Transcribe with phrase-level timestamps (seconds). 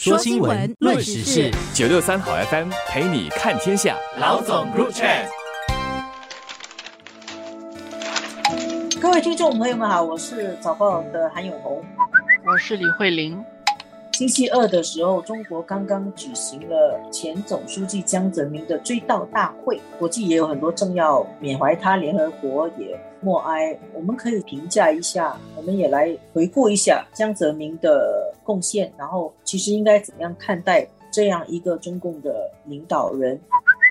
[0.00, 3.96] 说新闻，论时事，九六三好 FM 陪你看天下。
[4.20, 5.08] 老总入场。
[9.00, 11.84] 各位听众朋友们好，我是早报的韩永红，
[12.46, 13.44] 我是李慧玲。
[14.18, 23.78] 星期二的时候，中国刚刚举行了前总书记江泽民的追悼大会，国际也有很多政要缅怀他，联合国也默哀。
[23.94, 33.40] 我们可以评价一下，我们也来回顾一下江泽民的贡献，然后其实应该怎样看待这样一个中共的领导人。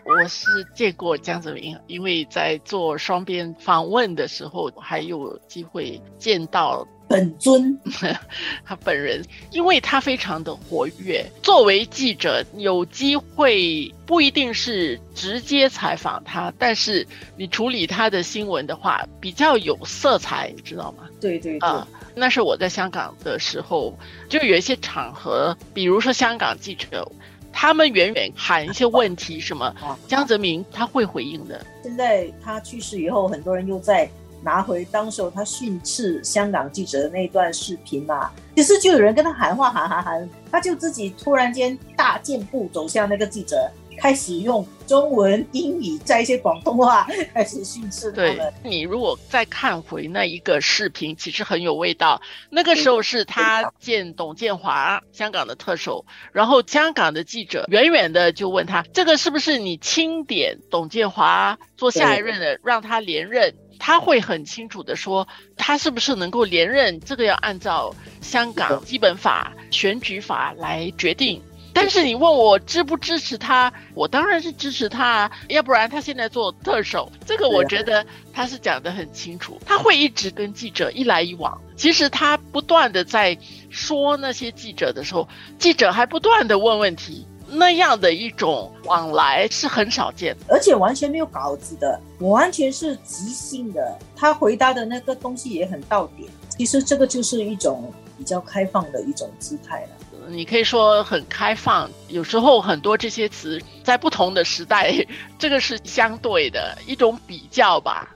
[0.03, 6.85] 我是见过江泽民，因为在做双边访问的时候，还有机会见到。
[7.07, 7.79] 本尊，
[8.65, 11.25] 他本人，因为他非常的活跃。
[11.41, 17.07] 作为记者，有机会不一定是直接采访他，但是
[17.37, 21.05] 你处理他的新闻的话，比较有色彩，你知道吗？
[21.21, 21.69] 对对对，
[22.13, 27.09] 那是我在香港的时候，就有一些场合，比如说香港记者，
[27.53, 29.73] 他们远远喊一些问题，什么
[30.07, 31.65] 江泽民他会回应的。
[31.81, 34.09] 现在他去世以后，很多人又在。
[34.47, 48.53] 拿回当时候他训斥香港记者的那段视频嘛，其实就有人跟他喊话，喊喊喊，他就自己突然间大箭步走向那个记者，开始用中文、英语在一些广东话开始训斥他们。
[48.63, 52.21] 你如果再看回那一个视频，其实很有味道。
[52.49, 71.39] 那个时候是他见董建华，香港的特首，然后香港的记者远远的就问他：“这个是不是你钦点董建华做下一任的，让他连任？”他会很清楚的说，他是不是能够连任，这个要按照香港基本法、选举法来决定。
[71.79, 78.03] 但是你问我支不支持他，我当然是支持他，啊要不然他现在做特首，这个我觉得
[78.33, 79.59] 他是讲得很清楚。
[79.63, 83.37] 他会一直跟记者一来一往，其实他不断的在
[83.69, 85.27] 说那些记者的时候，
[85.59, 87.27] 记者还不断的问问题。
[87.49, 93.97] 那样的一种往来是很少见，而且完全没有稿子的，我完全是即兴的。
[94.15, 96.27] 他回答的那个东西也很到点。
[96.49, 99.89] 其实这个就是一种比较开放的一种姿态了。
[100.29, 104.93] 你可以说很开放，有时候很多这些词在不同的时代，
[105.39, 108.13] 这个是相对的一种比较吧。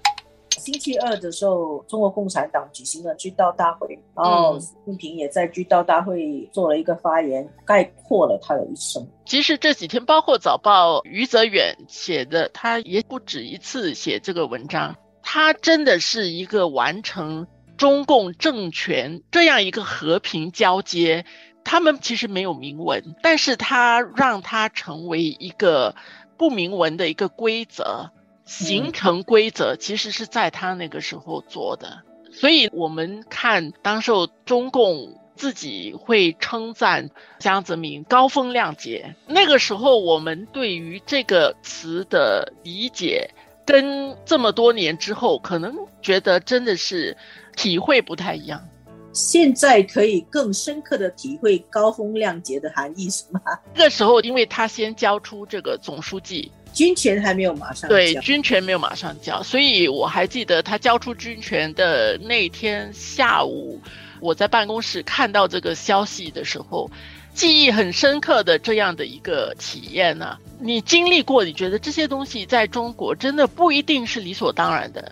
[0.58, 9.08] 星期二的时候，中国共产党举行了追悼大会，然后习近平也在追悼大会做了一个发言，概括了他的一生。
[9.26, 14.96] 其实这几天，包括早报余则远写的，他也不止一次写这个文章。
[15.24, 17.48] 他真的是一个完成
[17.78, 21.26] 中共政权这样一个和平交接。
[21.64, 25.96] 他们其实没有明文，但是他让他成为一个
[26.38, 28.12] 不明文的一个规则。
[28.44, 32.02] 形成规则其实是在他那个时候做的，
[32.34, 43.30] 所以我们看当时候中共自己会称赞江泽民高风亮节，那个时候我们对于这个词的理解，
[43.66, 47.16] 跟这么多年之后可能觉得真的是
[47.56, 48.68] 体会不太一样。
[49.14, 53.42] 现在可以更深刻的体会高风亮节的含义是吗？
[53.76, 56.52] 那个时候因为他先交出这个总书记。
[56.74, 63.78] 军权还没有马上对军权没有马上交，所以我还记得他交出军权的那天下午，
[64.22, 66.90] 我在办公室看到这个消息的时候，
[67.34, 70.38] 记忆很深刻的这样的一个体验呢。
[70.62, 75.12] 你经历过，你觉得这些东西在中国真的不一定是理所当然的。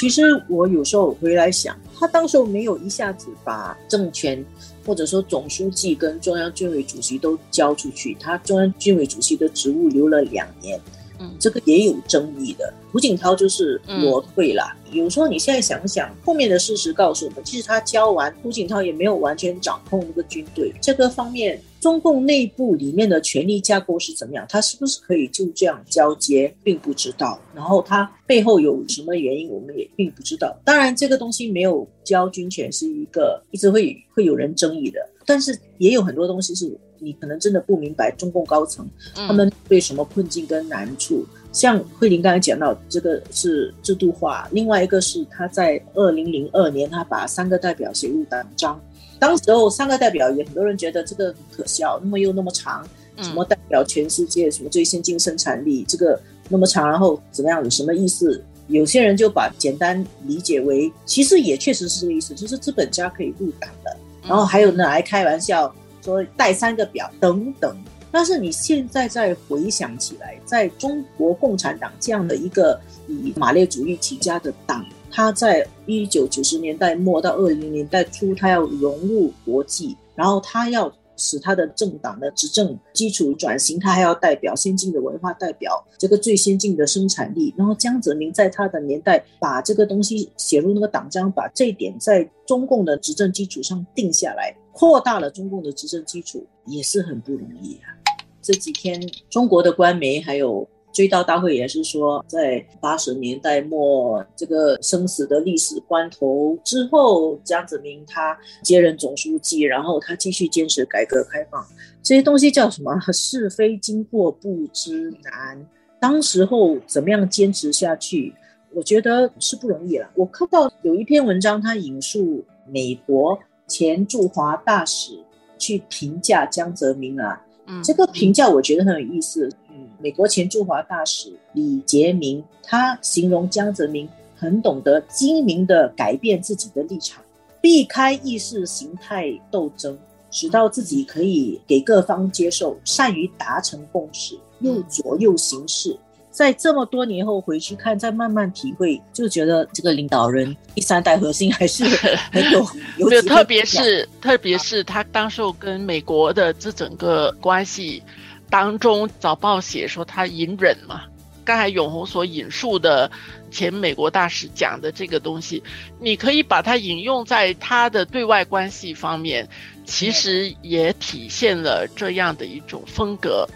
[0.00, 4.42] 其实我有时候回来想，他当时候没有一下子把政权。
[4.86, 10.80] 或者说总书记跟中央军委主席都交出去，他中央军委主席的职务留了两年，
[11.20, 12.72] 嗯，这个也有争议的。
[12.90, 14.64] 胡锦涛就是裸退了。
[14.90, 20.74] 有时候你现在想想，后面的事实告诉我们，其实他交完，胡锦涛也没有完全掌控那个军队。
[20.80, 24.44] 这个方面，中共内部里面的权力架构是怎么样？
[24.48, 27.38] 他是不是可以就这样交接，并不知道。
[27.54, 30.58] 然后他背后有什么原因，我们也并不知道。
[30.64, 34.98] 当然，这个东西没有交军权是一个一直会会有人争议的。
[35.24, 41.26] 但是也有很多东西是你可能真的不明白，中共高层他们对什么困境跟难处。
[41.52, 48.80] 像慧玲刚才讲到，这个是制度化；另外一个是他在二零零二年，他把三个代表写入党章。
[49.18, 52.86] 当时候三个代表也很多人觉得这个很可笑，那么又那么长，
[53.20, 56.18] 什么代表全世界什么最先进生产力，这个
[56.48, 57.62] 那么长，然后怎么样？
[57.64, 58.42] 有什么意思？
[58.68, 63.96] 有些人就把简单理解为，其实也确实是这个意思，就是资本家可以入党的。
[64.22, 67.76] 然后还有呢，还开玩笑说带三个表等等。
[68.12, 87.54] 但是你现在再回想起来，在中国共产党这样的一个以马列主义起家的党，它在一九九十年代末到二零年代初，它要融入国际，然后它要使他的政党的执政基础转型，他还要代表先进的文化，代表这个最先进的生产力。
[87.56, 97.92] 然后江泽民在他的年代把这个东西写入那个党章，把这一点在中共的执政基础上定下来，扩大了中共的执政基础，也是很不容易啊。
[98.40, 100.66] 这几天中国的官媒还有。
[100.92, 111.64] 追悼大会也是说，在八十年代末这个生死的历史关头之后，江泽民他接任总书记，然后他继续坚持改革开放，
[112.02, 112.98] 这些东西叫什么？
[113.12, 115.66] 是非经过不知难。
[116.00, 118.34] 当时候怎么样坚持下去？
[118.72, 120.08] 我觉得是不容易了。
[120.14, 125.18] 我看到有一篇文章，他引述美国前驻华大使
[125.58, 127.40] 去评价江泽民啊，
[127.82, 129.48] 这个评价我觉得很有意思。
[129.70, 137.22] 嗯美国前驻华大使李杰明，他形容江泽民很懂得精明的改变自己的立场，
[137.60, 139.98] 避开意识形态斗争，
[140.30, 145.94] 直到自己可以给各方接受，善于达成共识，又左右形势。
[146.40, 151.84] 在这么多年后回去看，再慢慢体会，就觉得这个领导人第三代核心还是
[152.32, 152.66] 很有
[152.96, 153.10] 有。
[153.20, 158.02] 特别是特别是他当时候跟美国的这整个关系。
[158.48, 161.02] 当中早报写说他隐忍嘛，
[161.44, 163.10] 刚才永红所引述的
[163.50, 165.62] 前美国大使讲的这个东西，
[166.00, 169.46] 你可以把它引用在他的对外关系方面，
[169.84, 173.46] 其实也体现了这样的一种风格。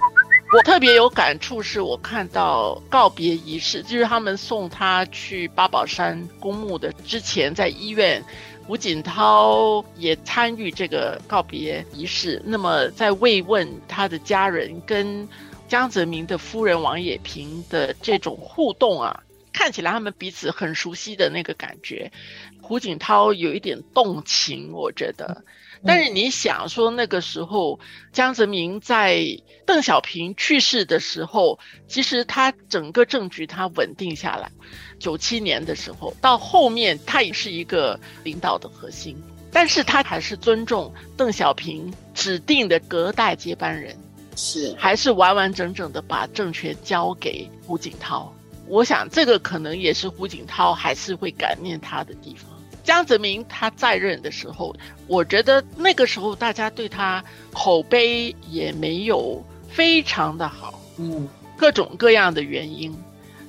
[0.54, 8.24] 我特别有感触，是我看到告别仪式，就是他们送他去八宝山公墓的之前，在医院。
[8.68, 15.28] 吴锦涛也参与这个告别仪式，那么在慰问他的家人跟
[15.66, 19.23] 江泽民的夫人王野平的这种互动啊，
[19.54, 22.12] 看起来他们彼此很熟悉的那个感觉。
[22.60, 25.44] 胡锦涛有一点动情，我觉得。
[25.86, 27.78] 但是你想说那个时候，
[28.10, 29.22] 江泽民在
[29.66, 34.50] 邓小平去世的时候，其实他整个政局他稳定下来。
[34.98, 39.14] 九七年的时候，到后面他也是一个领导的核心，
[39.52, 43.94] 但是他还是尊重邓小平指定的隔代接班人，
[44.36, 48.34] 是还是完完整整的把政权交给胡锦涛。
[48.68, 52.50] 我想这个可能也是胡锦涛还是会感念他的地方。
[52.82, 54.74] 江泽民他在任的时候，
[55.06, 61.26] 我觉得那个时候大家对他口碑也没有非常的好，嗯，
[61.56, 62.94] 各种各样的原因。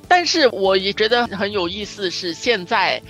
[0.08, 3.02] 但是我也觉得很有意思，是现在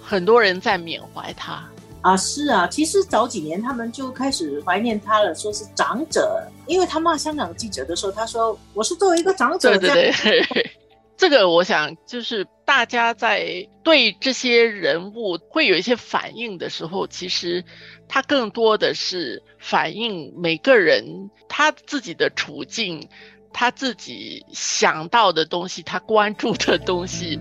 [0.00, 1.68] 很多人在缅怀他
[2.02, 10.70] 啊，是啊，其实早几年他们就开始怀念他了，说是长者，因为他骂香港记者的时候，他说我是作为一个长者，对对对。
[11.22, 17.64] 这个我想就是大家在对这些人物会有一些反应的时候，其实
[18.08, 23.08] 他更多的是反映每个人他自己的处境，
[23.52, 27.38] 他自己想到的东西，他关注的东西。